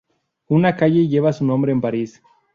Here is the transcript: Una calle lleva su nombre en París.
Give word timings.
Una 0.47 0.75
calle 0.75 1.07
lleva 1.07 1.31
su 1.31 1.45
nombre 1.45 1.71
en 1.71 1.79
París. 1.79 2.23